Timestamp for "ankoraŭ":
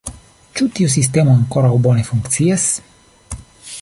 1.41-1.71